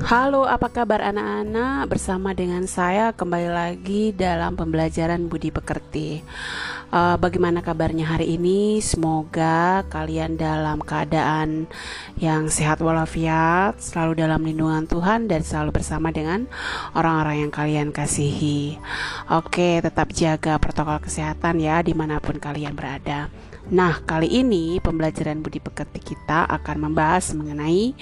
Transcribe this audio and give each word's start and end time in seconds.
Halo, 0.00 0.48
apa 0.48 0.72
kabar 0.72 1.04
anak-anak? 1.04 1.92
Bersama 1.92 2.32
dengan 2.32 2.64
saya 2.64 3.12
kembali 3.12 3.52
lagi 3.52 4.16
dalam 4.16 4.56
pembelajaran 4.56 5.28
budi 5.28 5.52
pekerti. 5.52 6.24
Uh, 6.88 7.20
bagaimana 7.20 7.60
kabarnya 7.60 8.08
hari 8.08 8.40
ini? 8.40 8.80
Semoga 8.80 9.84
kalian 9.92 10.40
dalam 10.40 10.80
keadaan 10.80 11.68
yang 12.16 12.48
sehat 12.48 12.80
walafiat, 12.80 13.76
selalu 13.76 14.24
dalam 14.24 14.40
lindungan 14.40 14.88
Tuhan 14.88 15.28
dan 15.28 15.44
selalu 15.44 15.76
bersama 15.76 16.08
dengan 16.08 16.48
orang-orang 16.96 17.44
yang 17.44 17.52
kalian 17.52 17.88
kasihi. 17.92 18.80
Oke, 19.28 19.84
tetap 19.84 20.16
jaga 20.16 20.56
protokol 20.56 20.96
kesehatan 21.04 21.60
ya 21.60 21.84
di 21.84 21.92
mana 21.92 22.24
pun 22.24 22.40
kalian 22.40 22.72
berada. 22.72 23.28
Nah, 23.68 24.00
kali 24.02 24.32
ini 24.32 24.80
pembelajaran 24.80 25.44
budi 25.44 25.60
pekerti 25.60 26.00
kita 26.00 26.48
akan 26.48 26.88
membahas 26.88 27.36
mengenai 27.36 27.92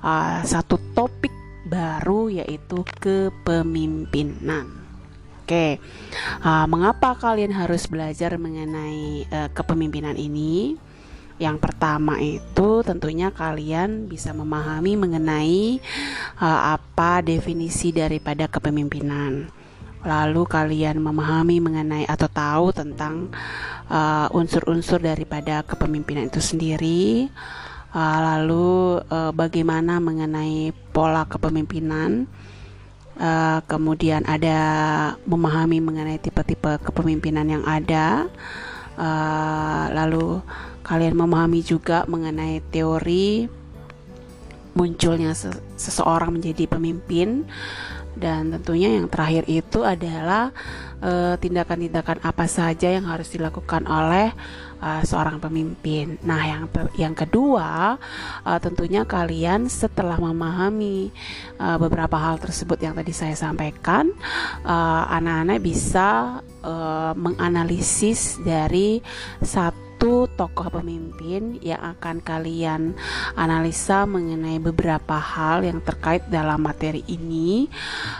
uh, 0.00 0.40
satu 0.42 0.80
topik 0.96 1.41
baru 1.72 2.28
yaitu 2.28 2.84
kepemimpinan. 3.00 4.68
Oke, 5.42 5.80
uh, 6.44 6.68
mengapa 6.68 7.16
kalian 7.16 7.56
harus 7.56 7.88
belajar 7.88 8.36
mengenai 8.36 9.26
uh, 9.32 9.48
kepemimpinan 9.56 10.14
ini? 10.14 10.76
Yang 11.40 11.56
pertama 11.58 12.20
itu 12.22 12.84
tentunya 12.86 13.34
kalian 13.34 14.06
bisa 14.06 14.30
memahami 14.30 14.94
mengenai 14.94 15.82
uh, 16.38 16.78
apa 16.78 17.24
definisi 17.24 17.90
daripada 17.90 18.46
kepemimpinan. 18.46 19.50
Lalu 20.06 20.42
kalian 20.46 21.02
memahami 21.02 21.58
mengenai 21.58 22.04
atau 22.06 22.26
tahu 22.26 22.74
tentang 22.74 23.30
unsur-unsur 24.34 24.98
uh, 24.98 25.14
daripada 25.14 25.62
kepemimpinan 25.62 26.26
itu 26.26 26.42
sendiri 26.42 27.30
uh, 27.92 28.18
lalu 28.34 28.98
uh, 29.08 29.32
bagaimana 29.32 30.00
mengenai 30.00 30.72
pola 30.92 31.28
kepemimpinan? 31.28 32.26
Uh, 33.12 33.60
kemudian 33.68 34.24
ada 34.24 34.58
memahami 35.28 35.78
mengenai 35.84 36.16
tipe-tipe 36.16 36.80
kepemimpinan 36.80 37.46
yang 37.46 37.64
ada. 37.68 38.26
Uh, 38.96 39.88
lalu 39.92 40.40
kalian 40.84 41.16
memahami 41.16 41.64
juga 41.64 42.04
mengenai 42.08 42.60
teori 42.72 43.48
munculnya 44.72 45.36
seseorang 45.76 46.32
menjadi 46.32 46.64
pemimpin 46.64 47.44
dan 48.16 48.52
tentunya 48.58 48.92
yang 48.96 49.08
terakhir 49.08 49.48
itu 49.48 49.82
adalah 49.82 50.52
tindakan-tindakan 51.42 52.22
uh, 52.22 52.30
apa 52.30 52.46
saja 52.46 52.86
yang 52.94 53.10
harus 53.10 53.26
dilakukan 53.34 53.82
oleh 53.90 54.30
uh, 54.82 55.02
seorang 55.02 55.38
pemimpin. 55.38 56.18
Nah, 56.26 56.42
yang 56.42 56.62
yang 56.98 57.14
kedua, 57.14 57.98
uh, 58.42 58.58
tentunya 58.62 59.06
kalian 59.06 59.70
setelah 59.70 60.18
memahami 60.18 61.10
uh, 61.58 61.78
beberapa 61.78 62.18
hal 62.18 62.42
tersebut 62.42 62.78
yang 62.82 62.94
tadi 62.98 63.14
saya 63.14 63.34
sampaikan, 63.38 64.10
anak-anak 65.10 65.58
uh, 65.58 65.64
bisa 65.64 66.08
uh, 66.62 67.14
menganalisis 67.14 68.42
dari 68.42 69.02
satu 69.42 69.91
tokoh 70.02 70.68
pemimpin 70.68 71.62
yang 71.62 71.78
akan 71.94 72.18
kalian 72.18 72.98
analisa 73.38 74.02
mengenai 74.02 74.58
beberapa 74.58 75.14
hal 75.14 75.62
yang 75.62 75.78
terkait 75.78 76.26
dalam 76.26 76.58
materi 76.58 77.06
ini 77.06 77.70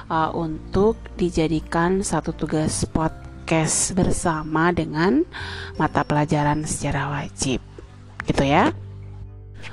uh, 0.06 0.30
untuk 0.30 0.98
dijadikan 1.18 2.06
satu 2.06 2.30
tugas 2.30 2.86
podcast 2.86 3.98
bersama 3.98 4.70
dengan 4.70 5.26
mata 5.74 6.06
pelajaran 6.06 6.62
secara 6.62 7.10
wajib. 7.10 7.58
Gitu 8.26 8.46
ya. 8.46 8.70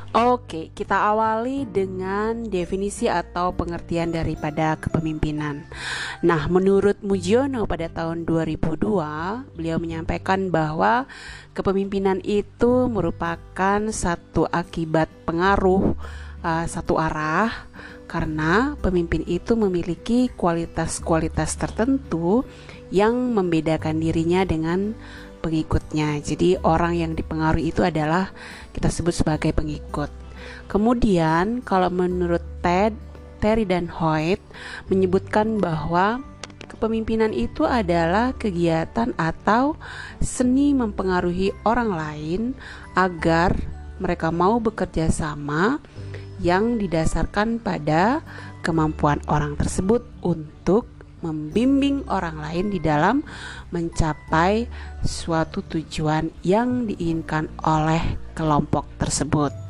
Oke, 0.09 0.73
kita 0.73 1.05
awali 1.13 1.69
dengan 1.69 2.41
definisi 2.41 3.05
atau 3.05 3.53
pengertian 3.53 4.09
daripada 4.09 4.73
kepemimpinan. 4.81 5.69
Nah, 6.25 6.49
menurut 6.49 6.97
Mujiono 7.05 7.69
pada 7.69 7.93
tahun 7.93 8.25
2002, 8.25 9.53
beliau 9.53 9.77
menyampaikan 9.77 10.49
bahwa 10.49 11.05
kepemimpinan 11.53 12.25
itu 12.25 12.89
merupakan 12.89 13.85
satu 13.93 14.49
akibat 14.49 15.13
pengaruh 15.29 15.93
uh, 16.41 16.65
satu 16.65 16.97
arah 16.97 17.69
karena 18.09 18.73
pemimpin 18.81 19.21
itu 19.29 19.53
memiliki 19.53 20.33
kualitas-kualitas 20.33 21.53
tertentu 21.53 22.41
yang 22.89 23.13
membedakan 23.37 24.01
dirinya 24.01 24.41
dengan 24.41 24.97
pengikutnya. 25.39 26.19
Jadi 26.19 26.59
orang 26.65 26.99
yang 26.99 27.11
dipengaruhi 27.15 27.71
itu 27.71 27.85
adalah 27.85 28.33
kita 28.73 28.89
sebut 28.91 29.13
sebagai 29.15 29.51
pengikut. 29.53 30.11
Kemudian 30.69 31.65
kalau 31.65 31.89
menurut 31.89 32.41
Ted, 32.61 32.93
Terry 33.39 33.65
dan 33.65 33.89
Hoyt 33.89 34.39
menyebutkan 34.91 35.57
bahwa 35.57 36.21
kepemimpinan 36.69 37.33
itu 37.33 37.65
adalah 37.65 38.35
kegiatan 38.37 39.15
atau 39.17 39.75
seni 40.21 40.77
mempengaruhi 40.77 41.51
orang 41.65 41.89
lain 41.91 42.41
agar 42.93 43.57
mereka 43.99 44.31
mau 44.31 44.61
bekerja 44.61 45.11
sama 45.11 45.81
yang 46.39 46.79
didasarkan 46.79 47.59
pada 47.59 48.23
kemampuan 48.63 49.19
orang 49.27 49.59
tersebut 49.59 50.07
untuk 50.23 50.87
membimbing 51.19 52.07
orang 52.07 52.39
lain 52.39 52.71
di 52.71 52.79
dalam 52.79 53.23
mencapai 53.71 54.67
suatu 55.03 55.63
tujuan 55.67 56.31
yang 56.43 56.87
diinginkan 56.87 57.51
oleh 57.63 58.17
kelompok 58.35 58.87
tersebut. 58.99 59.69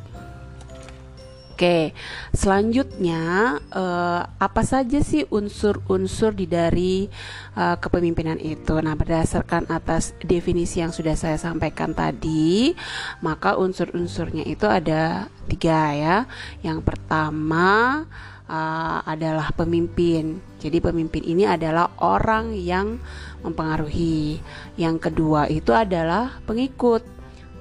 Oke, 1.60 1.92
selanjutnya 2.32 3.20
eh, 3.60 4.22
apa 4.24 4.64
saja 4.64 5.04
sih 5.04 5.28
unsur-unsur 5.28 6.32
di 6.32 6.48
dari 6.48 7.12
eh, 7.60 7.76
kepemimpinan 7.76 8.40
itu? 8.40 8.80
Nah, 8.80 8.96
berdasarkan 8.96 9.68
atas 9.68 10.16
definisi 10.24 10.80
yang 10.80 10.96
sudah 10.96 11.20
saya 11.20 11.36
sampaikan 11.36 11.92
tadi, 11.92 12.72
maka 13.20 13.60
unsur-unsurnya 13.60 14.48
itu 14.48 14.72
ada 14.72 15.28
tiga 15.52 15.92
ya. 15.92 16.18
Yang 16.64 16.80
pertama 16.80 18.08
uh, 18.50 19.00
adalah 19.06 19.54
pemimpin. 19.54 20.42
Jadi 20.60 20.82
pemimpin 20.82 21.24
ini 21.24 21.46
adalah 21.46 21.94
orang 22.02 22.58
yang 22.58 23.00
mempengaruhi. 23.46 24.42
Yang 24.76 25.10
kedua 25.10 25.48
itu 25.48 25.72
adalah 25.72 26.42
pengikut. 26.44 27.06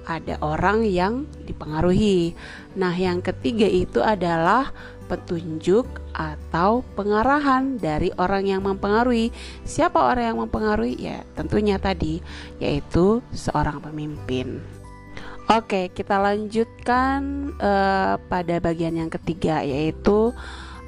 Ada 0.09 0.41
orang 0.41 0.89
yang 0.89 1.29
dipengaruhi. 1.45 2.33
Nah, 2.81 2.97
yang 2.97 3.21
ketiga 3.21 3.69
itu 3.69 4.01
adalah 4.01 4.73
petunjuk 5.05 5.85
atau 6.17 6.81
pengarahan 6.97 7.77
dari 7.77 8.09
orang 8.17 8.49
yang 8.49 8.65
mempengaruhi. 8.65 9.29
Siapa 9.69 10.01
orang 10.01 10.33
yang 10.33 10.39
mempengaruhi? 10.41 10.97
Ya, 10.97 11.29
tentunya 11.37 11.77
tadi 11.77 12.25
yaitu 12.57 13.21
seorang 13.37 13.85
pemimpin. 13.85 14.65
Oke, 15.49 15.89
kita 15.97 16.21
lanjutkan 16.21 17.53
uh, 17.57 18.21
pada 18.29 18.61
bagian 18.61 19.01
yang 19.01 19.09
ketiga 19.09 19.65
yaitu 19.65 20.37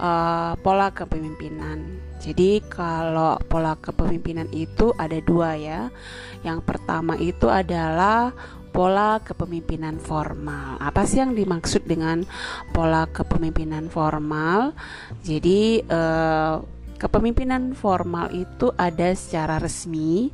uh, 0.01 0.57
pola 0.65 0.89
kepemimpinan. 0.91 2.01
Jadi 2.21 2.65
kalau 2.65 3.37
pola 3.49 3.77
kepemimpinan 3.77 4.49
itu 4.53 4.93
ada 4.97 5.17
dua 5.21 5.57
ya. 5.57 5.93
Yang 6.41 6.61
pertama 6.65 7.17
itu 7.21 7.49
adalah 7.49 8.33
pola 8.73 9.21
kepemimpinan 9.21 10.01
formal. 10.01 10.81
Apa 10.81 11.05
sih 11.05 11.21
yang 11.21 11.37
dimaksud 11.37 11.85
dengan 11.85 12.25
pola 12.73 13.09
kepemimpinan 13.09 13.89
formal? 13.89 14.77
Jadi 15.25 15.81
eh, 15.81 16.55
kepemimpinan 17.01 17.73
formal 17.73 18.29
itu 18.37 18.69
ada 18.77 19.17
secara 19.17 19.57
resmi 19.57 20.29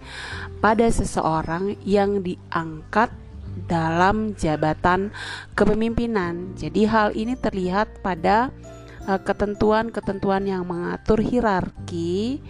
pada 0.58 0.90
seseorang 0.90 1.78
yang 1.86 2.20
diangkat 2.20 3.14
dalam 3.64 4.36
jabatan 4.36 5.14
kepemimpinan. 5.56 6.52
Jadi 6.60 6.84
hal 6.84 7.16
ini 7.16 7.38
terlihat 7.40 8.04
pada 8.04 8.52
ketentuan-ketentuan 9.06 10.42
yang 10.50 10.66
mengatur 10.66 11.22
hierarki 11.22 12.42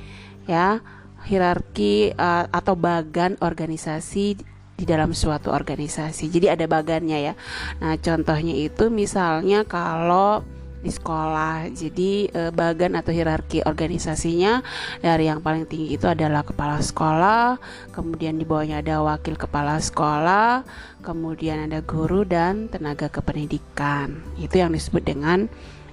ya 0.49 0.81
hierarki 1.27 2.17
uh, 2.17 2.49
atau 2.49 2.73
bagan 2.79 3.37
organisasi 3.45 4.41
di 4.77 4.85
dalam 4.85 5.17
suatu 5.17 5.51
organisasi. 5.51 6.29
Jadi 6.29 6.53
ada 6.53 6.69
bagannya 6.69 7.33
ya. 7.33 7.35
Nah, 7.81 7.97
contohnya 7.97 8.53
itu 8.53 8.93
misalnya 8.93 9.65
kalau 9.65 10.45
di 10.87 10.93
sekolah. 10.95 11.67
Jadi 11.75 12.31
e, 12.31 12.55
bagan 12.55 12.95
atau 12.95 13.11
hierarki 13.11 13.67
organisasinya 13.67 14.63
dari 15.03 15.27
yang 15.27 15.43
paling 15.43 15.67
tinggi 15.67 15.99
itu 15.99 16.07
adalah 16.07 16.47
kepala 16.47 16.79
sekolah, 16.79 17.59
kemudian 17.91 18.39
di 18.39 18.47
bawahnya 18.47 18.85
ada 18.85 19.03
wakil 19.03 19.35
kepala 19.35 19.83
sekolah, 19.83 20.63
kemudian 21.03 21.67
ada 21.67 21.83
guru 21.83 22.23
dan 22.23 22.71
tenaga 22.71 23.11
kependidikan. 23.11 24.23
Itu 24.39 24.63
yang 24.63 24.71
disebut 24.71 25.03
dengan 25.03 25.51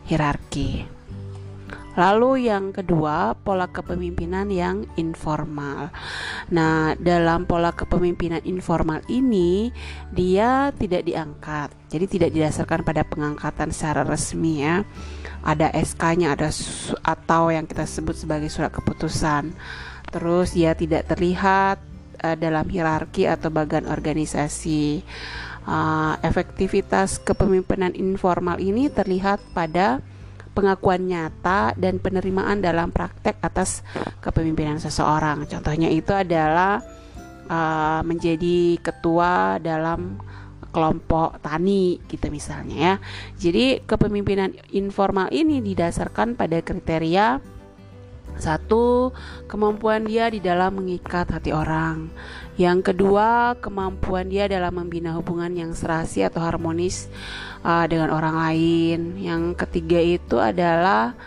hierarki. 0.08 0.94
Lalu 1.94 2.50
yang 2.50 2.74
kedua, 2.74 3.38
pola 3.38 3.70
kepemimpinan 3.70 4.50
yang 4.50 4.90
informal. 4.98 5.94
Nah, 6.50 6.98
dalam 6.98 7.46
pola 7.46 7.70
kepemimpinan 7.70 8.42
informal 8.50 9.06
ini 9.06 9.70
dia 10.10 10.74
tidak 10.74 11.06
diangkat. 11.06 11.70
Jadi 11.94 12.06
tidak 12.10 12.30
didasarkan 12.34 12.82
pada 12.82 13.06
pengangkatan 13.06 13.70
secara 13.70 14.02
resmi 14.02 14.66
ya. 14.66 14.82
Ada 15.46 15.70
SK-nya 15.70 16.34
ada 16.34 16.50
atau 17.06 17.54
yang 17.54 17.70
kita 17.70 17.86
sebut 17.86 18.18
sebagai 18.18 18.50
surat 18.50 18.74
keputusan. 18.74 19.54
Terus 20.10 20.58
dia 20.58 20.74
tidak 20.74 21.06
terlihat 21.14 21.78
uh, 22.26 22.34
dalam 22.34 22.66
hierarki 22.74 23.30
atau 23.30 23.54
bagian 23.54 23.86
organisasi. 23.86 25.06
Uh, 25.64 26.20
efektivitas 26.20 27.24
kepemimpinan 27.24 27.96
informal 27.96 28.60
ini 28.60 28.92
terlihat 28.92 29.40
pada 29.56 30.04
pengakuan 30.52 31.08
nyata 31.08 31.72
dan 31.80 32.04
penerimaan 32.04 32.60
dalam 32.60 32.92
praktek 32.92 33.40
atas 33.40 33.80
kepemimpinan 34.20 34.78
seseorang. 34.78 35.48
Contohnya 35.48 35.88
itu 35.88 36.12
adalah 36.12 36.84
uh, 37.48 38.04
menjadi 38.04 38.76
ketua 38.84 39.58
dalam 39.64 40.20
kelompok 40.74 41.38
tani 41.40 42.02
gitu 42.10 42.28
misalnya 42.34 42.76
ya. 42.76 42.94
Jadi 43.38 43.86
kepemimpinan 43.86 44.58
informal 44.74 45.30
ini 45.30 45.62
didasarkan 45.62 46.34
pada 46.34 46.60
kriteria 46.60 47.40
satu, 48.34 49.14
kemampuan 49.46 50.10
dia 50.10 50.26
di 50.26 50.42
dalam 50.42 50.82
mengikat 50.82 51.30
hati 51.30 51.54
orang. 51.54 52.10
Yang 52.54 52.94
kedua, 52.94 53.58
kemampuan 53.58 54.30
dia 54.30 54.46
dalam 54.46 54.78
membina 54.78 55.18
hubungan 55.18 55.50
yang 55.58 55.74
serasi 55.74 56.22
atau 56.22 56.38
harmonis 56.38 57.10
uh, 57.66 57.90
dengan 57.90 58.14
orang 58.14 58.38
lain. 58.38 59.18
Yang 59.18 59.58
ketiga 59.66 59.98
itu 59.98 60.38
adalah 60.38 61.18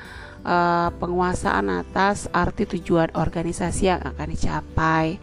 uh, 0.46 0.94
penguasaan 0.94 1.66
atas 1.82 2.30
arti 2.30 2.70
tujuan 2.78 3.10
organisasi 3.18 3.90
yang 3.90 4.02
akan 4.06 4.26
dicapai. 4.30 5.18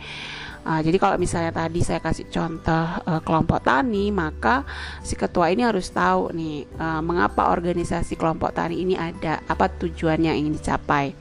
Uh, 0.63 0.79
jadi 0.79 0.95
kalau 0.95 1.19
misalnya 1.19 1.51
tadi 1.51 1.83
saya 1.83 1.99
kasih 1.99 2.31
contoh 2.31 2.87
uh, 3.03 3.19
kelompok 3.19 3.59
tani, 3.67 4.15
maka 4.15 4.63
si 5.03 5.19
ketua 5.19 5.51
ini 5.51 5.67
harus 5.67 5.91
tahu 5.91 6.31
nih 6.31 6.63
uh, 6.79 7.03
mengapa 7.03 7.51
organisasi 7.51 8.15
kelompok 8.15 8.55
tani 8.55 8.79
ini 8.79 8.95
ada, 8.95 9.43
apa 9.43 9.67
tujuannya 9.67 10.31
yang 10.31 10.39
ingin 10.47 10.55
dicapai. 10.55 11.11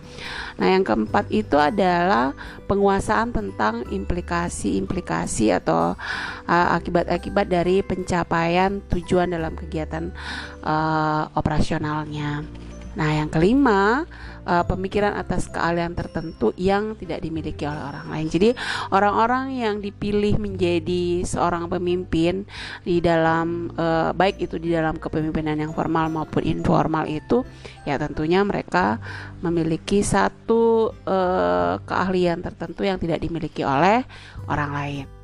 Nah, 0.63 0.69
yang 0.71 0.87
keempat 0.87 1.27
itu 1.35 1.59
adalah 1.59 2.39
penguasaan 2.71 3.35
tentang 3.35 3.83
implikasi-implikasi 3.91 5.51
atau 5.59 5.99
akibat-akibat 6.47 7.47
uh, 7.49 7.53
dari 7.59 7.83
pencapaian 7.83 8.79
tujuan 8.95 9.35
dalam 9.35 9.59
kegiatan 9.59 10.15
uh, 10.63 11.27
operasionalnya. 11.35 12.47
Nah, 12.93 13.09
yang 13.17 13.33
kelima, 13.33 14.05
uh, 14.45 14.65
pemikiran 14.69 15.17
atas 15.17 15.49
keahlian 15.49 15.97
tertentu 15.97 16.53
yang 16.61 16.93
tidak 17.01 17.25
dimiliki 17.25 17.65
oleh 17.65 17.81
orang 17.81 18.07
lain. 18.13 18.27
Jadi, 18.29 18.49
orang-orang 18.93 19.57
yang 19.57 19.77
dipilih 19.81 20.37
menjadi 20.37 21.25
seorang 21.25 21.73
pemimpin 21.73 22.45
di 22.85 23.01
dalam 23.01 23.73
uh, 23.81 24.13
baik 24.13 24.45
itu 24.45 24.61
di 24.61 24.77
dalam 24.77 25.01
kepemimpinan 25.01 25.57
yang 25.57 25.73
formal 25.73 26.13
maupun 26.13 26.45
informal 26.45 27.09
itu 27.09 27.47
ya 27.89 27.97
tentunya 27.99 28.45
mereka 28.45 29.01
memiliki 29.41 30.05
satu 30.05 30.93
uh, 31.09 31.81
keahlian 31.83 32.45
tertentu 32.45 32.85
yang 32.85 33.01
tidak 33.01 33.25
dimiliki 33.25 33.65
oleh 33.65 34.05
orang 34.47 34.71
lain. 34.71 35.22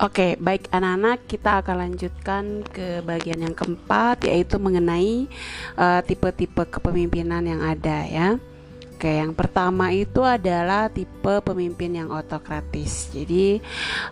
Oke, 0.00 0.34
baik 0.40 0.72
anak-anak, 0.72 1.28
kita 1.28 1.60
akan 1.60 1.76
lanjutkan 1.88 2.44
ke 2.64 3.04
bagian 3.04 3.44
yang 3.44 3.54
keempat, 3.54 4.24
yaitu 4.24 4.56
mengenai 4.56 5.28
uh, 5.76 6.00
tipe-tipe 6.00 6.64
kepemimpinan 6.66 7.44
yang 7.44 7.60
ada 7.60 8.04
ya. 8.08 8.28
Oke, 9.00 9.16
yang 9.16 9.32
pertama 9.32 9.96
itu 9.96 10.20
adalah 10.20 10.92
tipe 10.92 11.40
pemimpin 11.40 12.04
yang 12.04 12.08
otokratis. 12.12 13.08
Jadi, 13.12 13.60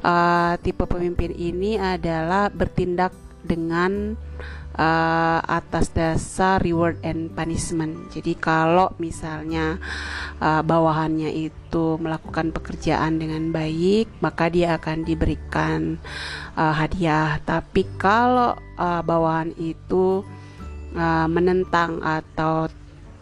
uh, 0.00 0.56
tipe 0.64 0.84
pemimpin 0.88 1.32
ini 1.36 1.76
adalah 1.76 2.48
bertindak 2.48 3.12
dengan 3.44 4.16
uh, 4.78 5.40
atas 5.42 5.90
dasar 5.92 6.62
reward 6.62 7.02
and 7.02 7.34
punishment. 7.34 8.08
Jadi 8.14 8.38
kalau 8.38 8.94
misalnya 9.02 9.82
uh, 10.38 10.62
bawahannya 10.62 11.34
itu 11.34 11.98
melakukan 11.98 12.54
pekerjaan 12.54 13.18
dengan 13.18 13.50
baik, 13.50 14.08
maka 14.22 14.48
dia 14.48 14.78
akan 14.78 15.02
diberikan 15.02 15.98
uh, 16.54 16.72
hadiah. 16.72 17.42
Tapi 17.42 17.84
kalau 17.98 18.54
uh, 18.78 19.02
bawahan 19.02 19.52
itu 19.58 20.22
uh, 20.94 21.26
menentang 21.26 21.98
atau 22.00 22.70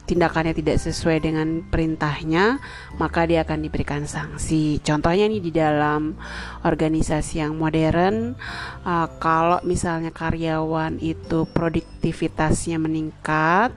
tindakannya 0.07 0.55
tidak 0.55 0.79
sesuai 0.79 1.19
dengan 1.19 1.67
perintahnya, 1.67 2.63
maka 2.97 3.27
dia 3.27 3.43
akan 3.43 3.67
diberikan 3.67 4.07
sanksi. 4.07 4.79
Contohnya 4.81 5.27
nih 5.27 5.43
di 5.43 5.53
dalam 5.53 6.15
organisasi 6.63 7.43
yang 7.43 7.59
modern, 7.59 8.39
uh, 8.87 9.11
kalau 9.19 9.59
misalnya 9.67 10.15
karyawan 10.15 11.03
itu 11.03 11.45
produktivitasnya 11.51 12.79
meningkat, 12.79 13.75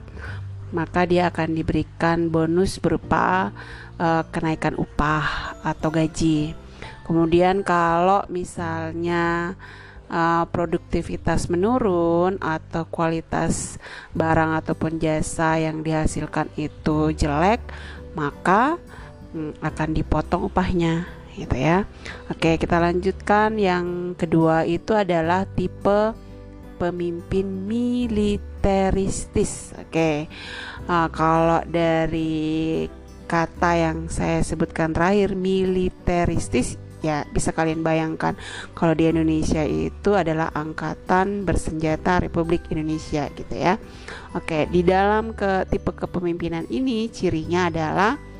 maka 0.70 1.02
dia 1.02 1.26
akan 1.28 1.50
diberikan 1.58 2.30
bonus 2.30 2.78
berupa 2.78 3.50
uh, 3.98 4.22
kenaikan 4.30 4.78
upah 4.78 5.58
atau 5.66 5.90
gaji. 5.90 6.54
Kemudian 7.10 7.66
kalau 7.66 8.22
misalnya 8.30 9.58
uh, 10.10 10.44
produktivitas 10.50 11.48
menurun 11.48 12.36
atau 12.42 12.84
kualitas 12.90 13.78
barang 14.12 14.58
ataupun 14.60 14.98
jasa 14.98 15.56
yang 15.56 15.80
dihasilkan 15.86 16.50
itu 16.58 17.14
jelek, 17.14 17.62
maka 18.18 18.76
hmm, 19.32 19.62
akan 19.62 19.88
dipotong 19.94 20.50
upahnya 20.50 21.06
gitu 21.38 21.56
ya. 21.56 21.86
Oke, 22.28 22.58
kita 22.58 22.82
lanjutkan 22.82 23.56
yang 23.56 24.18
kedua 24.18 24.66
itu 24.66 24.92
adalah 24.92 25.46
tipe 25.46 26.12
pemimpin 26.76 27.46
militeristis. 27.68 28.50
Oke. 29.78 30.26
Uh, 30.90 31.08
kalau 31.14 31.62
dari 31.68 32.88
kata 33.30 33.78
yang 33.78 34.10
saya 34.10 34.42
sebutkan 34.42 34.90
terakhir 34.90 35.38
militeristis 35.38 36.74
ya 37.00 37.24
bisa 37.28 37.52
kalian 37.52 37.80
bayangkan 37.80 38.36
kalau 38.76 38.92
di 38.92 39.08
Indonesia 39.08 39.64
itu 39.64 40.16
adalah 40.16 40.52
angkatan 40.52 41.48
bersenjata 41.48 42.20
Republik 42.20 42.68
Indonesia 42.72 43.28
gitu 43.32 43.54
ya. 43.56 43.76
Oke, 44.36 44.68
di 44.70 44.84
dalam 44.86 45.34
ke 45.34 45.66
tipe 45.68 45.90
kepemimpinan 45.92 46.68
ini 46.70 47.10
cirinya 47.10 47.68
adalah 47.72 48.30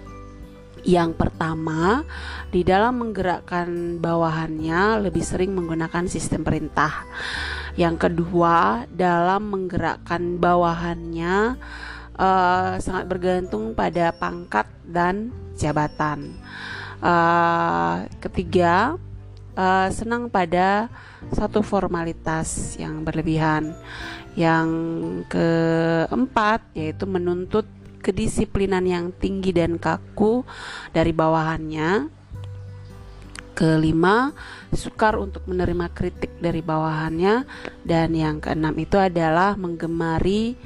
yang 0.81 1.13
pertama, 1.13 2.09
di 2.49 2.65
dalam 2.65 3.05
menggerakkan 3.05 4.01
bawahannya 4.01 5.05
lebih 5.05 5.21
sering 5.21 5.53
menggunakan 5.53 6.09
sistem 6.09 6.41
perintah. 6.41 7.05
Yang 7.77 8.09
kedua, 8.09 8.89
dalam 8.89 9.53
menggerakkan 9.53 10.41
bawahannya 10.41 11.61
uh, 12.17 12.75
sangat 12.81 13.05
bergantung 13.09 13.77
pada 13.77 14.13
pangkat 14.17 14.67
dan 14.85 15.33
jabatan. 15.57 16.37
Uh, 17.01 18.05
ketiga, 18.21 19.01
uh, 19.57 19.89
senang 19.89 20.29
pada 20.29 20.93
satu 21.33 21.65
formalitas 21.65 22.77
yang 22.77 23.01
berlebihan. 23.05 23.73
Yang 24.39 24.69
keempat 25.27 26.63
yaitu 26.77 27.03
menuntut 27.09 27.67
kedisiplinan 28.01 28.85
yang 28.89 29.07
tinggi 29.13 29.53
dan 29.53 29.77
kaku 29.77 30.45
dari 30.95 31.13
bawahannya. 31.13 32.09
Kelima, 33.53 34.33
sukar 34.73 35.21
untuk 35.21 35.45
menerima 35.45 35.93
kritik 35.93 36.33
dari 36.41 36.65
bawahannya 36.65 37.45
dan 37.85 38.09
yang 38.17 38.41
keenam 38.41 38.73
itu 38.81 38.97
adalah 38.97 39.53
menggemari 39.61 40.57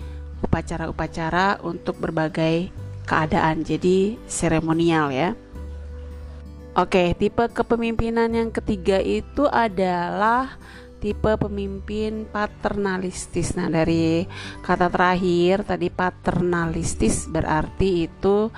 upacara-upacara 0.46 1.58
untuk 1.66 1.98
berbagai 1.98 2.70
keadaan. 3.02 3.66
Jadi 3.66 4.14
seremonial 4.30 5.10
ya. 5.10 5.34
Oke, 6.74 7.14
tipe 7.14 7.46
kepemimpinan 7.54 8.34
yang 8.34 8.50
ketiga 8.50 8.98
itu 8.98 9.46
adalah 9.46 10.58
tipe 10.98 11.30
pemimpin 11.38 12.26
paternalistis. 12.26 13.54
Nah, 13.54 13.70
dari 13.70 14.26
kata 14.58 14.90
terakhir 14.90 15.62
tadi 15.62 15.86
paternalistis 15.86 17.30
berarti 17.30 18.10
itu 18.10 18.50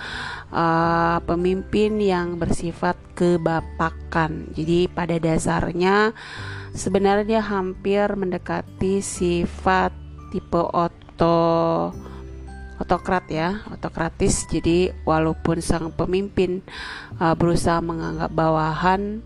uh, 0.49 1.19
pemimpin 1.29 2.01
yang 2.01 2.41
bersifat 2.41 2.97
kebapakan. 3.13 4.49
Jadi 4.49 4.89
pada 4.89 5.21
dasarnya 5.21 6.17
sebenarnya 6.73 7.45
hampir 7.45 8.17
mendekati 8.17 9.05
sifat 9.05 9.93
tipe 10.33 10.65
oto 10.65 11.93
otokrat 12.77 13.27
ya, 13.33 13.65
otokratis. 13.73 14.47
Jadi 14.49 14.93
walaupun 15.05 15.61
sang 15.65 15.93
pemimpin 15.93 16.61
uh, 17.21 17.35
berusaha 17.37 17.81
menganggap 17.81 18.31
bawahan 18.33 19.25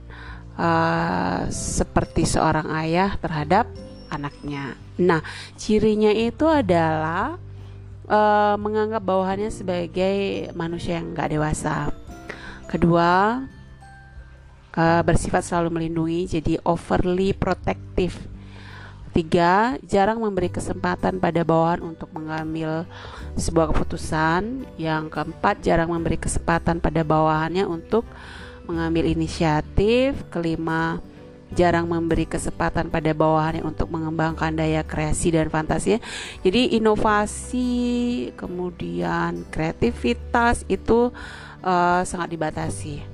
uh, 0.59 1.47
seperti 1.51 2.27
seorang 2.27 2.71
ayah 2.85 3.15
terhadap 3.19 3.67
anaknya. 4.11 4.75
Nah, 5.01 5.23
cirinya 5.57 6.11
itu 6.11 6.45
adalah 6.45 7.39
uh, 8.11 8.55
menganggap 8.59 9.01
bawahannya 9.01 9.49
sebagai 9.49 10.51
manusia 10.53 10.99
yang 10.99 11.15
nggak 11.15 11.31
dewasa. 11.31 11.95
Kedua, 12.71 13.43
uh, 14.79 15.03
bersifat 15.03 15.43
selalu 15.47 15.81
melindungi, 15.81 16.39
jadi 16.39 16.59
overly 16.63 17.35
protective. 17.35 18.30
Tiga, 19.11 19.75
jarang 19.83 20.23
memberi 20.23 20.47
kesempatan 20.47 21.19
pada 21.19 21.43
bawahan 21.43 21.83
untuk 21.83 22.15
mengambil 22.15 22.87
sebuah 23.35 23.75
keputusan. 23.75 24.71
Yang 24.79 25.11
keempat, 25.11 25.67
jarang 25.67 25.91
memberi 25.91 26.15
kesempatan 26.15 26.79
pada 26.79 27.03
bawahannya 27.03 27.67
untuk 27.67 28.07
mengambil 28.71 29.11
inisiatif. 29.11 30.15
Kelima, 30.31 31.03
jarang 31.51 31.91
memberi 31.91 32.23
kesempatan 32.23 32.87
pada 32.87 33.11
bawahannya 33.11 33.67
untuk 33.67 33.91
mengembangkan 33.91 34.55
daya 34.55 34.87
kreasi 34.87 35.35
dan 35.35 35.51
fantasi. 35.51 35.99
Jadi 36.47 36.79
inovasi, 36.79 38.31
kemudian 38.39 39.43
kreativitas 39.51 40.63
itu 40.71 41.11
uh, 41.67 42.03
sangat 42.07 42.31
dibatasi. 42.31 43.10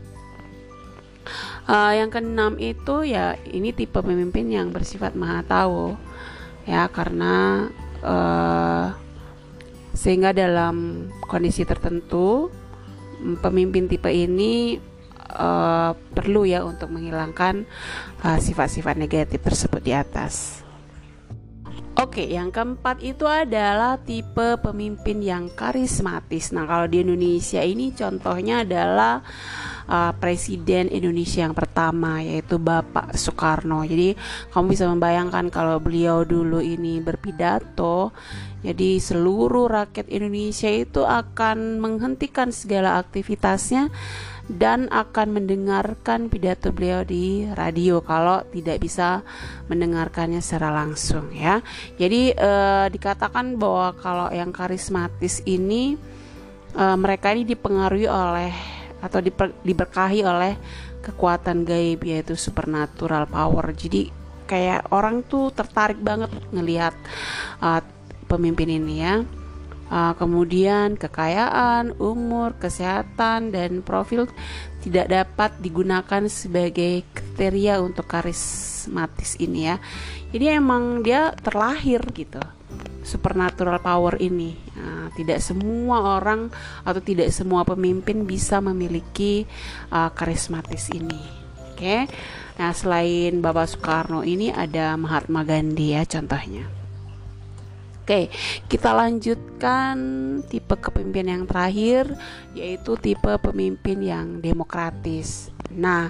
Uh, 1.66 1.98
yang 1.98 2.14
keenam 2.14 2.54
itu 2.62 3.02
ya 3.02 3.34
ini 3.50 3.74
tipe 3.74 3.98
pemimpin 3.98 4.46
yang 4.46 4.70
bersifat 4.70 5.18
maha 5.18 5.42
tahu 5.42 5.98
ya 6.62 6.86
karena 6.86 7.66
uh, 8.06 8.94
sehingga 9.90 10.30
dalam 10.30 11.10
kondisi 11.26 11.66
tertentu 11.66 12.54
pemimpin 13.42 13.90
tipe 13.90 14.06
ini 14.06 14.78
uh, 15.34 15.90
perlu 16.14 16.46
ya 16.46 16.62
untuk 16.62 16.94
menghilangkan 16.94 17.66
sifat-sifat 18.22 18.94
uh, 18.94 19.00
negatif 19.02 19.42
tersebut 19.42 19.82
di 19.82 19.90
atas. 19.90 20.62
Oke, 21.96 22.28
yang 22.28 22.52
keempat 22.52 23.00
itu 23.00 23.24
adalah 23.24 23.96
tipe 23.96 24.60
pemimpin 24.60 25.16
yang 25.24 25.48
karismatis. 25.48 26.52
Nah, 26.52 26.68
kalau 26.68 26.84
di 26.84 27.00
Indonesia 27.00 27.64
ini 27.64 27.88
contohnya 27.96 28.68
adalah 28.68 29.24
uh, 29.86 30.12
presiden 30.18 30.90
Indonesia 30.92 31.42
yang 31.42 31.54
pertama 31.54 32.22
yaitu 32.22 32.58
Bapak 32.60 33.14
Soekarno. 33.16 33.82
Jadi, 33.86 34.14
kamu 34.52 34.66
bisa 34.70 34.84
membayangkan 34.86 35.50
kalau 35.50 35.82
beliau 35.82 36.22
dulu 36.22 36.62
ini 36.62 37.02
berpidato, 37.02 38.12
jadi 38.66 38.98
seluruh 38.98 39.70
rakyat 39.70 40.10
Indonesia 40.10 40.66
itu 40.66 41.06
akan 41.06 41.78
menghentikan 41.78 42.50
segala 42.50 42.98
aktivitasnya 42.98 43.94
dan 44.46 44.86
akan 44.94 45.38
mendengarkan 45.38 46.30
pidato 46.30 46.70
beliau 46.70 47.02
di 47.02 47.46
radio 47.54 47.98
kalau 48.02 48.46
tidak 48.54 48.78
bisa 48.78 49.26
mendengarkannya 49.66 50.38
secara 50.38 50.70
langsung 50.70 51.34
ya. 51.34 51.62
Jadi 51.98 52.34
eh, 52.34 52.86
dikatakan 52.90 53.58
bahwa 53.58 53.94
kalau 53.98 54.30
yang 54.30 54.54
karismatis 54.54 55.42
ini 55.46 55.98
eh, 56.74 56.96
mereka 56.98 57.34
ini 57.34 57.42
dipengaruhi 57.42 58.06
oleh 58.06 58.75
atau 59.06 59.22
diper, 59.22 59.54
diberkahi 59.62 60.20
oleh 60.26 60.54
kekuatan 61.00 61.62
gaib 61.62 62.02
yaitu 62.02 62.34
supernatural 62.34 63.30
power. 63.30 63.70
Jadi 63.72 64.10
kayak 64.50 64.90
orang 64.90 65.22
tuh 65.26 65.54
tertarik 65.54 65.98
banget 66.02 66.30
ngelihat 66.50 66.94
uh, 67.62 67.82
pemimpin 68.26 68.70
ini 68.70 68.94
ya 69.02 69.22
uh, 69.90 70.14
kemudian 70.18 70.98
kekayaan, 70.98 71.94
umur, 71.98 72.54
kesehatan, 72.58 73.54
dan 73.54 73.82
profil 73.82 74.26
tidak 74.82 75.10
dapat 75.10 75.50
digunakan 75.58 76.22
sebagai 76.30 77.02
kriteria 77.10 77.82
untuk 77.82 78.06
karismatis 78.06 79.38
ini 79.42 79.70
ya. 79.70 79.76
Jadi 80.30 80.44
emang 80.50 81.02
dia 81.02 81.34
terlahir 81.38 82.02
gitu 82.14 82.42
supernatural 83.06 83.78
power 83.78 84.18
ini. 84.18 84.58
Nah, 84.74 85.14
tidak 85.14 85.38
semua 85.38 86.18
orang 86.18 86.50
atau 86.82 86.98
tidak 86.98 87.30
semua 87.30 87.62
pemimpin 87.62 88.26
bisa 88.26 88.58
memiliki 88.58 89.46
uh, 89.94 90.10
karismatis 90.10 90.90
ini. 90.90 91.22
Oke. 91.70 91.78
Okay? 91.78 92.00
Nah, 92.58 92.72
selain 92.74 93.38
Bapak 93.38 93.70
Soekarno 93.70 94.26
ini 94.26 94.50
ada 94.50 94.98
Mahatma 94.98 95.46
Gandhi 95.46 95.94
ya 95.94 96.02
contohnya. 96.02 96.66
Oke, 98.06 98.30
kita 98.70 98.94
lanjutkan 98.94 99.98
tipe 100.46 100.78
kepemimpinan 100.78 101.42
yang 101.42 101.46
terakhir 101.50 102.14
yaitu 102.54 102.94
tipe 103.02 103.34
pemimpin 103.42 103.98
yang 103.98 104.38
demokratis. 104.38 105.50
Nah, 105.76 106.08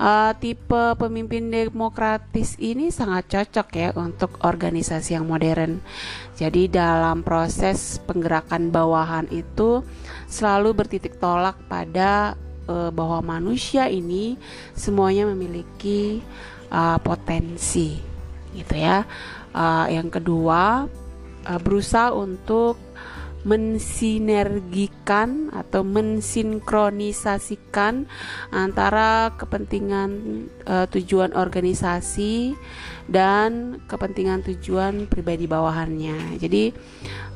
uh, 0.00 0.32
tipe 0.40 0.96
pemimpin 0.96 1.52
demokratis 1.52 2.56
ini 2.56 2.88
sangat 2.88 3.28
cocok 3.28 3.68
ya 3.76 3.88
untuk 4.00 4.40
organisasi 4.40 5.14
yang 5.14 5.28
modern. 5.28 5.84
Jadi 6.34 6.66
dalam 6.72 7.20
proses 7.22 8.00
penggerakan 8.02 8.72
bawahan 8.72 9.28
itu 9.30 9.84
selalu 10.26 10.72
bertitik 10.74 11.20
tolak 11.20 11.60
pada 11.68 12.34
uh, 12.66 12.90
bahwa 12.90 13.38
manusia 13.38 13.86
ini 13.86 14.40
semuanya 14.74 15.28
memiliki 15.30 16.24
uh, 16.72 16.98
potensi, 16.98 18.00
gitu 18.56 18.74
ya. 18.74 19.06
Uh, 19.54 19.86
yang 19.86 20.10
kedua, 20.10 20.90
uh, 21.46 21.60
berusaha 21.62 22.10
untuk 22.10 22.80
mensinergikan 23.44 25.52
atau 25.52 25.84
mensinkronisasikan 25.84 28.08
antara 28.48 29.36
kepentingan 29.36 30.10
uh, 30.64 30.88
tujuan 30.88 31.36
organisasi 31.36 32.56
dan 33.04 33.84
kepentingan 33.84 34.40
tujuan 34.48 35.04
pribadi 35.06 35.44
bawahannya. 35.44 36.40
Jadi 36.40 36.72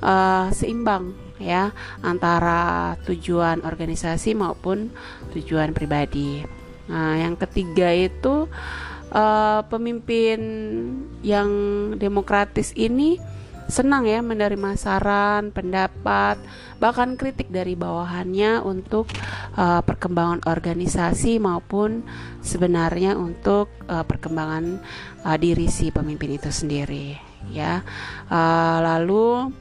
uh, 0.00 0.48
seimbang 0.48 1.12
ya 1.38 1.70
antara 2.00 2.96
tujuan 3.04 3.60
organisasi 3.62 4.34
maupun 4.34 4.90
tujuan 5.36 5.76
pribadi. 5.76 6.40
Nah, 6.88 7.20
yang 7.20 7.36
ketiga 7.36 7.92
itu 7.92 8.48
uh, 9.12 9.60
pemimpin 9.68 10.40
yang 11.20 11.52
demokratis 12.00 12.72
ini 12.72 13.20
senang 13.68 14.08
ya 14.08 14.24
menerima 14.24 14.74
saran, 14.80 15.52
pendapat, 15.52 16.40
bahkan 16.80 17.14
kritik 17.20 17.52
dari 17.52 17.76
bawahannya 17.76 18.64
untuk 18.64 19.06
uh, 19.60 19.84
perkembangan 19.84 20.42
organisasi 20.48 21.36
maupun 21.36 22.02
sebenarnya 22.40 23.14
untuk 23.14 23.68
uh, 23.86 24.02
perkembangan 24.08 24.80
uh, 25.28 25.36
diri 25.36 25.68
si 25.68 25.92
pemimpin 25.92 26.40
itu 26.40 26.48
sendiri 26.48 27.20
ya. 27.52 27.84
Uh, 28.32 28.78
lalu 28.80 29.52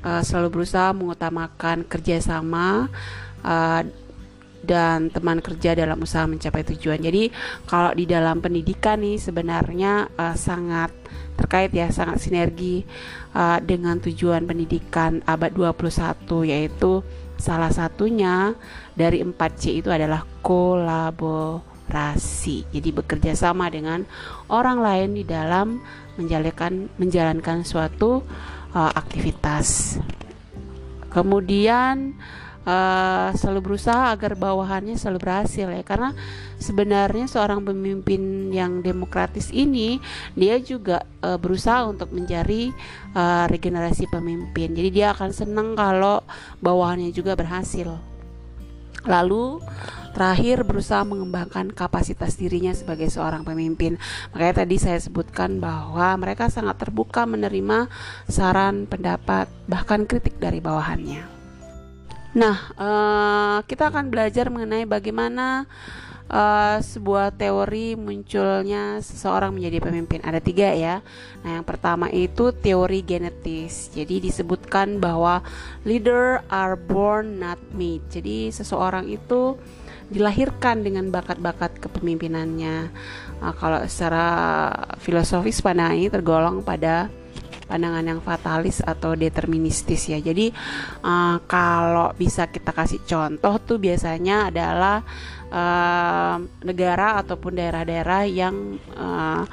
uh, 0.00 0.22
selalu 0.24 0.60
berusaha 0.60 0.96
mengutamakan 0.96 1.84
kerjasama 1.84 2.88
uh, 3.44 3.84
dan 4.62 5.10
teman 5.10 5.42
kerja 5.42 5.74
dalam 5.74 5.98
usaha 6.00 6.24
mencapai 6.26 6.62
tujuan. 6.74 7.02
Jadi 7.02 7.28
kalau 7.66 7.92
di 7.92 8.06
dalam 8.06 8.38
pendidikan 8.38 9.02
nih 9.02 9.18
sebenarnya 9.18 10.08
uh, 10.14 10.38
sangat 10.38 10.94
terkait 11.36 11.74
ya 11.74 11.90
sangat 11.90 12.22
sinergi 12.22 12.86
uh, 13.34 13.58
dengan 13.58 13.98
tujuan 13.98 14.46
pendidikan 14.46 15.20
abad 15.26 15.50
21 15.50 16.46
yaitu 16.46 17.02
salah 17.42 17.74
satunya 17.74 18.54
dari 18.94 19.18
4C 19.26 19.82
itu 19.82 19.90
adalah 19.90 20.22
kolaborasi. 20.46 21.66
Jadi 22.70 22.88
bekerja 22.94 23.34
sama 23.34 23.66
dengan 23.66 24.06
orang 24.46 24.78
lain 24.78 25.18
di 25.18 25.26
dalam 25.26 25.82
menjalankan 26.14 26.86
menjalankan 27.00 27.66
suatu 27.66 28.22
uh, 28.76 28.92
aktivitas. 28.94 29.98
Kemudian 31.12 32.16
uh, 32.66 33.30
selalu 33.34 33.72
berusaha 33.72 34.14
agar 34.14 34.38
bawahannya 34.38 34.94
selalu 34.98 35.18
berhasil 35.22 35.66
ya 35.68 35.82
karena 35.82 36.14
sebenarnya 36.58 37.26
seorang 37.26 37.62
pemimpin 37.62 38.50
yang 38.54 38.80
demokratis 38.80 39.50
ini 39.50 39.98
dia 40.38 40.58
juga 40.62 41.02
uh, 41.22 41.38
berusaha 41.38 41.86
untuk 41.86 42.10
mencari 42.14 42.70
uh, 43.14 43.46
regenerasi 43.50 44.06
pemimpin 44.10 44.74
jadi 44.74 44.88
dia 44.90 45.06
akan 45.14 45.30
senang 45.34 45.74
kalau 45.74 46.22
bawahannya 46.62 47.10
juga 47.10 47.34
berhasil 47.34 47.98
lalu 49.02 49.58
terakhir 50.12 50.62
berusaha 50.62 51.02
mengembangkan 51.02 51.72
kapasitas 51.72 52.36
dirinya 52.36 52.70
sebagai 52.76 53.08
seorang 53.08 53.42
pemimpin. 53.42 53.96
Makanya 54.30 54.62
tadi 54.62 54.76
saya 54.78 55.00
sebutkan 55.00 55.58
bahwa 55.58 56.14
mereka 56.20 56.52
sangat 56.52 56.78
terbuka 56.78 57.24
menerima 57.24 57.88
saran, 58.28 58.84
pendapat, 58.86 59.48
bahkan 59.66 60.04
kritik 60.06 60.36
dari 60.38 60.60
bawahannya. 60.60 61.41
Nah, 62.32 62.56
uh, 62.80 63.58
kita 63.68 63.92
akan 63.92 64.08
belajar 64.08 64.48
mengenai 64.48 64.88
bagaimana 64.88 65.68
uh, 66.32 66.80
sebuah 66.80 67.36
teori 67.36 67.92
munculnya 67.92 69.04
seseorang 69.04 69.52
menjadi 69.52 69.84
pemimpin. 69.84 70.24
Ada 70.24 70.40
tiga 70.40 70.72
ya. 70.72 71.04
Nah, 71.44 71.60
yang 71.60 71.66
pertama 71.68 72.08
itu 72.08 72.48
teori 72.56 73.04
genetis. 73.04 73.92
Jadi 73.92 74.32
disebutkan 74.32 74.96
bahwa 74.96 75.44
leader 75.84 76.40
are 76.48 76.74
born 76.74 77.36
not 77.36 77.60
made. 77.76 78.04
Jadi 78.08 78.48
seseorang 78.48 79.12
itu 79.12 79.60
dilahirkan 80.08 80.84
dengan 80.84 81.12
bakat-bakat 81.12 81.84
kepemimpinannya. 81.84 82.76
Nah, 83.44 83.52
kalau 83.60 83.84
secara 83.84 84.26
filosofis 85.04 85.60
pandangan 85.60 86.00
ini 86.00 86.08
tergolong 86.08 86.64
pada 86.64 87.12
pandangan 87.72 88.04
yang 88.04 88.20
fatalis 88.20 88.84
atau 88.84 89.16
deterministis 89.16 90.12
ya. 90.12 90.20
Jadi 90.20 90.52
uh, 91.00 91.40
kalau 91.48 92.12
bisa 92.12 92.52
kita 92.52 92.76
kasih 92.76 93.00
contoh 93.08 93.56
tuh 93.64 93.80
biasanya 93.80 94.52
adalah 94.52 95.00
uh, 95.48 96.36
negara 96.60 97.16
ataupun 97.24 97.56
daerah-daerah 97.56 98.28
yang 98.28 98.76
uh, 98.92 99.48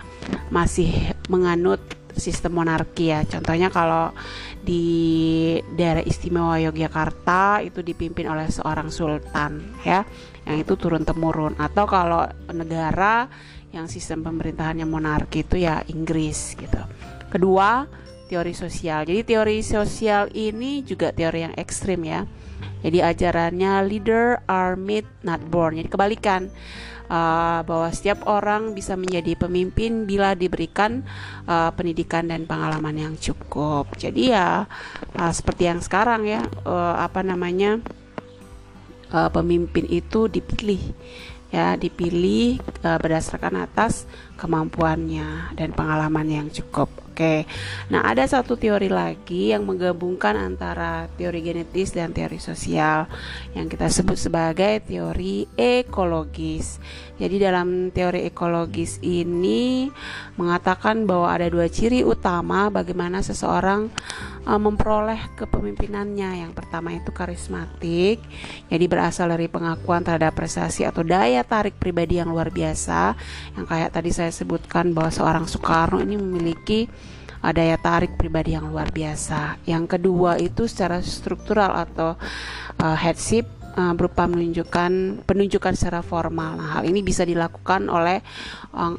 masih 0.52 1.16
menganut 1.32 1.80
sistem 2.20 2.60
monarki 2.60 3.16
ya. 3.16 3.24
Contohnya 3.24 3.72
kalau 3.72 4.12
di 4.60 5.56
daerah 5.80 6.04
istimewa 6.04 6.60
Yogyakarta 6.60 7.64
itu 7.64 7.80
dipimpin 7.80 8.28
oleh 8.28 8.52
seorang 8.52 8.92
sultan 8.92 9.80
ya, 9.88 10.04
yang 10.44 10.60
itu 10.60 10.76
turun 10.76 11.08
temurun. 11.08 11.56
Atau 11.56 11.88
kalau 11.88 12.28
negara 12.52 13.32
yang 13.72 13.88
sistem 13.88 14.26
pemerintahannya 14.26 14.84
monarki 14.84 15.48
itu 15.48 15.64
ya 15.64 15.80
Inggris 15.88 16.60
gitu. 16.60 16.82
Kedua, 17.30 17.86
teori 18.30 18.54
sosial. 18.54 19.10
Jadi 19.10 19.26
teori 19.26 19.66
sosial 19.66 20.30
ini 20.38 20.86
juga 20.86 21.10
teori 21.10 21.50
yang 21.50 21.56
ekstrim 21.58 22.06
ya. 22.06 22.30
Jadi 22.86 23.02
ajarannya 23.02 23.84
leader 23.90 24.46
are 24.46 24.78
made 24.78 25.10
not 25.26 25.42
born. 25.50 25.82
Jadi 25.82 25.90
kebalikan 25.90 26.48
uh, 27.10 27.60
bahwa 27.66 27.90
setiap 27.92 28.24
orang 28.30 28.78
bisa 28.78 28.94
menjadi 28.94 29.36
pemimpin 29.36 30.06
bila 30.06 30.38
diberikan 30.38 31.04
uh, 31.50 31.74
pendidikan 31.74 32.30
dan 32.30 32.46
pengalaman 32.46 32.96
yang 32.96 33.14
cukup. 33.18 33.90
Jadi 33.98 34.32
ya 34.32 34.70
uh, 35.18 35.34
seperti 35.34 35.68
yang 35.68 35.82
sekarang 35.82 36.30
ya 36.30 36.46
uh, 36.64 36.96
apa 37.02 37.26
namanya 37.26 37.82
uh, 39.12 39.28
pemimpin 39.34 39.90
itu 39.90 40.30
dipilih 40.30 40.94
ya 41.50 41.74
dipilih 41.76 42.62
uh, 42.86 43.02
berdasarkan 43.02 43.66
atas 43.66 44.06
kemampuannya 44.38 45.58
dan 45.58 45.74
pengalaman 45.74 46.30
yang 46.30 46.48
cukup. 46.54 47.09
Oke. 47.20 47.44
Nah, 47.92 48.08
ada 48.08 48.24
satu 48.24 48.56
teori 48.56 48.88
lagi 48.88 49.52
yang 49.52 49.68
menggabungkan 49.68 50.40
antara 50.40 51.12
teori 51.20 51.44
genetis 51.44 51.92
dan 51.92 52.16
teori 52.16 52.40
sosial 52.40 53.12
yang 53.52 53.68
kita 53.68 53.92
sebut 53.92 54.16
sebagai 54.16 54.80
teori 54.88 55.44
ekologis. 55.60 56.80
Jadi 57.20 57.36
dalam 57.44 57.92
teori 57.92 58.24
ekologis 58.24 59.04
ini 59.04 59.92
mengatakan 60.40 61.04
bahwa 61.04 61.28
ada 61.28 61.52
dua 61.52 61.68
ciri 61.68 62.08
utama 62.08 62.72
bagaimana 62.72 63.20
seseorang 63.20 63.92
uh, 64.50 64.58
memperoleh 64.58 65.38
kepemimpinannya. 65.38 66.42
Yang 66.50 66.54
pertama 66.58 66.98
itu 66.98 67.14
karismatik. 67.14 68.18
Jadi 68.66 68.86
berasal 68.90 69.30
dari 69.30 69.46
pengakuan 69.46 70.02
terhadap 70.02 70.34
prestasi 70.34 70.90
atau 70.90 71.06
daya 71.06 71.46
tarik 71.46 71.78
pribadi 71.78 72.18
yang 72.18 72.34
luar 72.34 72.50
biasa 72.50 73.14
yang 73.54 73.66
kayak 73.70 73.94
tadi 73.94 74.10
saya 74.10 74.34
sebutkan 74.34 74.98
bahwa 74.98 75.14
seorang 75.14 75.46
Soekarno 75.46 76.02
ini 76.02 76.18
memiliki 76.18 76.90
uh, 77.46 77.54
daya 77.54 77.78
tarik 77.78 78.18
pribadi 78.18 78.58
yang 78.58 78.74
luar 78.74 78.90
biasa. 78.90 79.62
Yang 79.70 79.86
kedua 80.00 80.42
itu 80.42 80.66
secara 80.66 80.98
struktural 81.06 81.78
atau 81.78 82.18
uh, 82.82 82.98
headship 82.98 83.46
berupa 83.80 84.28
menunjukkan 84.28 85.24
penunjukan 85.24 85.72
secara 85.72 86.04
formal. 86.04 86.60
Nah, 86.60 86.68
hal 86.76 86.84
ini 86.84 87.00
bisa 87.00 87.24
dilakukan 87.24 87.88
oleh 87.88 88.20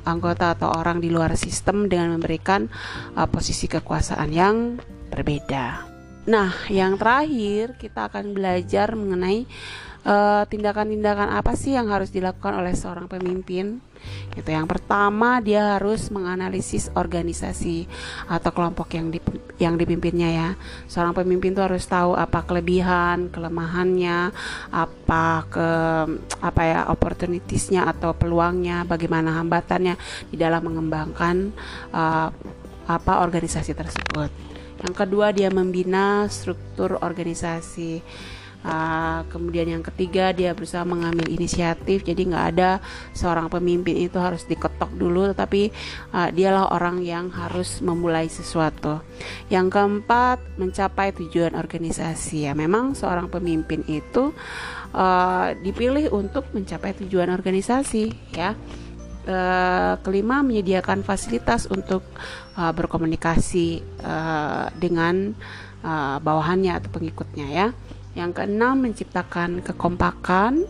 anggota 0.08 0.56
atau 0.56 0.72
orang 0.72 1.04
di 1.04 1.12
luar 1.12 1.36
sistem 1.36 1.84
dengan 1.84 2.16
memberikan 2.16 2.64
uh, 3.12 3.28
posisi 3.28 3.68
kekuasaan 3.68 4.30
yang 4.32 4.80
berbeda. 5.10 5.84
Nah, 6.30 6.54
yang 6.70 6.94
terakhir 6.94 7.74
kita 7.76 8.06
akan 8.06 8.32
belajar 8.32 8.94
mengenai 8.94 9.44
tindakan-tindakan 10.48 11.28
uh, 11.28 11.44
apa 11.44 11.52
sih 11.60 11.76
yang 11.76 11.92
harus 11.92 12.08
dilakukan 12.08 12.56
oleh 12.56 12.72
seorang 12.72 13.04
pemimpin 13.04 13.84
Gitu. 14.30 14.48
Yang 14.54 14.78
pertama 14.78 15.42
dia 15.42 15.76
harus 15.76 16.08
menganalisis 16.08 16.88
organisasi 16.94 17.84
atau 18.30 18.50
kelompok 18.54 18.94
yang 18.94 19.10
dip, 19.10 19.26
yang 19.58 19.74
dipimpinnya 19.76 20.30
ya. 20.30 20.48
Seorang 20.86 21.12
pemimpin 21.12 21.52
itu 21.52 21.62
harus 21.62 21.84
tahu 21.84 22.14
apa 22.14 22.46
kelebihan, 22.46 23.28
kelemahannya, 23.28 24.30
apa 24.70 25.26
ke 25.50 25.68
apa 26.40 26.62
ya 26.62 26.80
opportunitiesnya 26.88 27.90
atau 27.90 28.14
peluangnya, 28.14 28.86
bagaimana 28.86 29.36
hambatannya 29.42 29.98
di 30.30 30.36
dalam 30.38 30.62
mengembangkan 30.62 31.50
uh, 31.92 32.28
apa 32.86 33.12
organisasi 33.22 33.74
tersebut. 33.74 34.49
Yang 34.80 34.94
kedua 34.96 35.32
dia 35.32 35.52
membina 35.52 36.26
struktur 36.32 36.98
organisasi. 37.00 38.00
Uh, 38.60 39.24
kemudian 39.32 39.64
yang 39.72 39.80
ketiga 39.80 40.36
dia 40.36 40.52
berusaha 40.52 40.84
mengambil 40.84 41.32
inisiatif. 41.32 42.04
Jadi 42.04 42.28
nggak 42.28 42.46
ada 42.56 42.76
seorang 43.16 43.48
pemimpin 43.48 43.96
itu 43.96 44.20
harus 44.20 44.44
diketok 44.44 44.92
dulu 45.00 45.32
tetapi 45.32 45.72
uh, 46.12 46.28
dialah 46.28 46.68
orang 46.76 47.00
yang 47.00 47.32
harus 47.32 47.80
memulai 47.80 48.28
sesuatu. 48.28 49.00
Yang 49.48 49.80
keempat 49.80 50.44
mencapai 50.60 51.16
tujuan 51.16 51.56
organisasi. 51.56 52.48
Ya 52.48 52.52
memang 52.52 52.92
seorang 52.92 53.32
pemimpin 53.32 53.80
itu 53.88 54.36
uh, 54.92 55.56
dipilih 55.64 56.12
untuk 56.12 56.44
mencapai 56.52 56.92
tujuan 57.00 57.32
organisasi 57.32 58.12
ya 58.36 58.52
Uh, 59.20 60.00
kelima 60.00 60.40
menyediakan 60.40 61.04
fasilitas 61.04 61.68
untuk 61.68 62.00
uh, 62.56 62.72
berkomunikasi 62.72 63.84
uh, 64.00 64.72
dengan 64.80 65.36
uh, 65.84 66.16
bawahannya 66.24 66.72
atau 66.72 66.88
pengikutnya 66.88 67.46
ya 67.52 67.68
yang 68.14 68.34
keenam 68.34 68.82
menciptakan 68.82 69.62
kekompakan. 69.62 70.66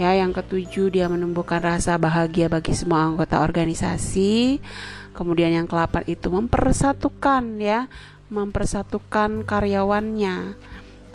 Ya, 0.00 0.16
yang 0.16 0.32
ketujuh 0.32 0.88
dia 0.88 1.12
menumbuhkan 1.12 1.60
rasa 1.60 2.00
bahagia 2.00 2.48
bagi 2.48 2.72
semua 2.72 3.04
anggota 3.04 3.44
organisasi. 3.44 4.56
Kemudian 5.12 5.52
yang 5.52 5.68
kelapan 5.68 6.08
itu 6.08 6.32
mempersatukan 6.32 7.60
ya, 7.60 7.84
mempersatukan 8.32 9.44
karyawannya. 9.44 10.56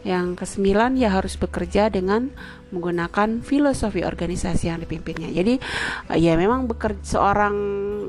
Yang 0.06 0.46
kesembilan 0.46 1.02
ya 1.02 1.10
harus 1.10 1.34
bekerja 1.34 1.90
dengan 1.90 2.30
menggunakan 2.70 3.42
filosofi 3.42 4.06
organisasi 4.06 4.70
yang 4.70 4.86
dipimpinnya. 4.86 5.34
Jadi 5.34 5.58
ya 6.22 6.38
memang 6.38 6.70
bekerja 6.70 7.18
seorang 7.18 7.56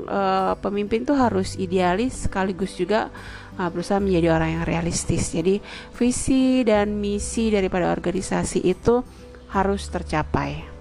uh, 0.05 0.53
pemimpin 0.61 1.01
itu 1.01 1.17
harus 1.17 1.57
idealis 1.57 2.29
sekaligus 2.29 2.77
juga 2.77 3.09
uh, 3.57 3.69
berusaha 3.73 3.97
menjadi 3.97 4.37
orang 4.37 4.61
yang 4.61 4.65
realistis. 4.69 5.33
Jadi 5.33 5.57
visi 5.97 6.61
dan 6.61 7.01
misi 7.01 7.49
daripada 7.49 7.89
organisasi 7.89 8.61
itu 8.61 9.01
harus 9.49 9.89
tercapai. 9.89 10.77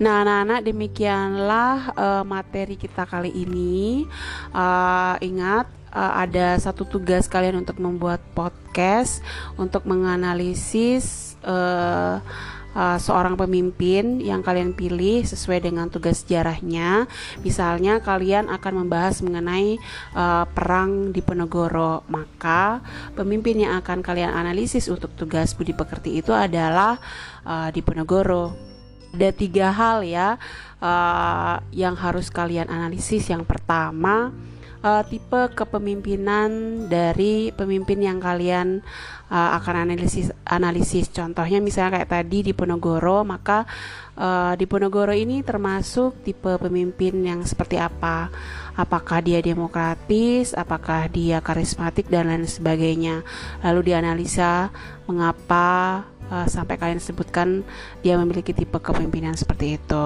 Nah, 0.00 0.24
anak-anak 0.24 0.60
demikianlah 0.64 1.76
uh, 1.92 2.24
materi 2.24 2.78
kita 2.78 3.04
kali 3.04 3.34
ini. 3.34 4.06
Uh, 4.54 5.18
ingat 5.20 5.68
uh, 5.92 6.12
ada 6.22 6.56
satu 6.58 6.84
tugas 6.88 7.28
kalian 7.28 7.60
untuk 7.60 7.78
membuat 7.80 8.20
podcast 8.36 9.20
untuk 9.56 9.84
menganalisis 9.84 11.36
uh, 11.44 12.20
uh, 12.78 12.98
seorang 12.98 13.34
pemimpin 13.34 14.22
yang 14.22 14.44
kalian 14.44 14.74
pilih 14.76 15.26
sesuai 15.26 15.66
dengan 15.66 15.90
tugas 15.90 16.22
sejarahnya. 16.22 17.10
Misalnya 17.42 17.98
kalian 17.98 18.46
akan 18.46 18.86
membahas 18.86 19.18
mengenai 19.24 19.82
uh, 20.14 20.44
perang 20.50 21.10
di 21.10 21.18
Penegoro, 21.18 22.06
maka 22.06 22.82
pemimpin 23.18 23.66
yang 23.66 23.78
akan 23.82 24.00
kalian 24.04 24.30
analisis 24.30 24.86
untuk 24.86 25.14
tugas 25.18 25.52
budi 25.58 25.74
pekerti 25.74 26.22
itu 26.22 26.30
adalah 26.30 27.02
uh, 27.42 27.68
di 27.74 27.82
Penegoro. 27.82 28.54
Ada 29.08 29.32
tiga 29.32 29.72
hal 29.72 30.04
ya 30.04 30.36
uh, 30.84 31.56
yang 31.72 31.96
harus 31.96 32.28
kalian 32.28 32.68
analisis. 32.68 33.24
Yang 33.32 33.48
pertama 33.48 34.30
uh, 34.82 35.02
tipe 35.06 35.52
kepemimpinan 35.54 36.84
dari 36.86 37.50
pemimpin 37.54 37.98
yang 38.02 38.18
kalian 38.18 38.82
uh, 39.30 39.56
akan 39.58 39.88
analisis 39.88 40.30
analisis. 40.46 41.10
Contohnya 41.10 41.58
misalnya 41.62 42.00
kayak 42.00 42.10
tadi 42.10 42.38
di 42.50 42.52
Ponorogo 42.54 43.22
maka 43.26 43.64
uh, 44.18 44.52
di 44.54 44.64
Ponorogo 44.64 45.08
ini 45.10 45.40
termasuk 45.42 46.22
tipe 46.22 46.58
pemimpin 46.58 47.14
yang 47.22 47.40
seperti 47.44 47.78
apa? 47.78 48.30
Apakah 48.78 49.18
dia 49.18 49.42
demokratis? 49.42 50.54
Apakah 50.54 51.10
dia 51.10 51.42
karismatik? 51.42 52.06
Dan 52.06 52.30
lain 52.30 52.46
sebagainya. 52.46 53.26
Lalu 53.66 53.90
dianalisa 53.90 54.70
mengapa 55.10 56.06
uh, 56.30 56.46
sampai 56.46 56.76
kalian 56.76 57.00
sebutkan 57.00 57.64
dia 58.00 58.16
memiliki 58.16 58.52
tipe 58.52 58.78
kepemimpinan 58.78 59.34
seperti 59.34 59.80
itu. 59.80 60.04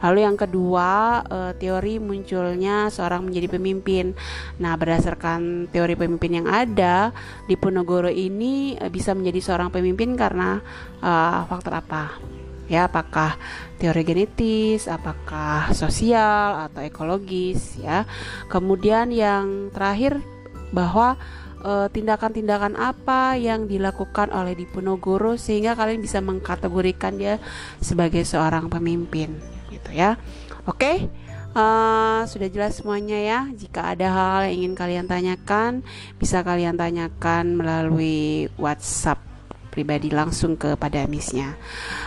Lalu 0.00 0.18
yang 0.24 0.36
kedua, 0.38 1.22
uh, 1.26 1.52
teori 1.56 1.98
munculnya 1.98 2.88
seorang 2.88 3.26
menjadi 3.26 3.58
pemimpin. 3.58 4.14
Nah, 4.60 4.76
berdasarkan 4.78 5.68
teori 5.72 5.98
pemimpin 5.98 6.44
yang 6.44 6.48
ada 6.48 7.10
di 7.48 7.56
Ponorogo 7.58 8.06
ini 8.08 8.78
uh, 8.78 8.88
bisa 8.88 9.12
menjadi 9.12 9.40
seorang 9.52 9.68
pemimpin 9.72 10.14
karena 10.14 10.60
uh, 11.02 11.44
faktor 11.48 11.80
apa? 11.80 12.16
Ya, 12.64 12.88
apakah 12.88 13.36
teori 13.76 14.08
genetis, 14.08 14.88
apakah 14.88 15.68
sosial 15.76 16.64
atau 16.64 16.80
ekologis 16.80 17.76
ya. 17.76 18.08
Kemudian 18.48 19.12
yang 19.12 19.68
terakhir 19.68 20.24
bahwa 20.72 21.20
tindakan-tindakan 21.64 22.76
uh, 22.76 22.92
apa 22.92 23.40
yang 23.40 23.64
dilakukan 23.64 24.28
oleh 24.36 24.52
Diponegoro 24.52 25.40
sehingga 25.40 25.72
kalian 25.72 26.04
bisa 26.04 26.20
mengkategorikan 26.20 27.16
dia 27.16 27.40
sebagai 27.80 28.22
seorang 28.28 28.68
pemimpin 28.68 29.40
gitu 29.72 29.90
ya. 29.96 30.20
Oke. 30.68 31.08
Uh, 31.54 32.26
sudah 32.26 32.50
jelas 32.50 32.82
semuanya 32.82 33.16
ya. 33.16 33.40
Jika 33.54 33.94
ada 33.94 34.10
hal 34.10 34.50
yang 34.50 34.54
ingin 34.66 34.74
kalian 34.74 35.06
tanyakan, 35.06 35.86
bisa 36.18 36.42
kalian 36.42 36.74
tanyakan 36.74 37.54
melalui 37.54 38.50
WhatsApp 38.58 39.33
pribadi 39.74 40.14
langsung 40.14 40.54
kepada 40.54 41.02
misnya. 41.10 41.58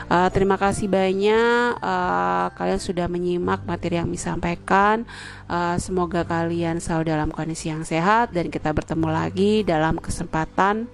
Uh, 0.07 0.31
terima 0.31 0.55
kasih 0.55 0.87
banyak 0.87 1.75
uh, 1.83 2.47
kalian 2.55 2.79
sudah 2.79 3.11
menyimak 3.11 3.67
materi 3.67 3.99
yang 3.99 4.07
disampaikan. 4.07 5.03
Uh, 5.51 5.75
semoga 5.75 6.23
kalian 6.23 6.79
selalu 6.79 7.11
dalam 7.11 7.29
kondisi 7.35 7.67
yang 7.67 7.83
sehat 7.83 8.31
dan 8.31 8.47
kita 8.47 8.71
bertemu 8.71 9.11
lagi 9.11 9.67
dalam 9.67 9.99
kesempatan 9.99 10.87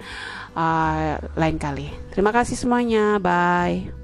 uh, 0.58 1.22
lain 1.38 1.62
kali. 1.62 1.94
Terima 2.10 2.34
kasih 2.34 2.58
semuanya. 2.58 3.22
Bye. 3.22 4.03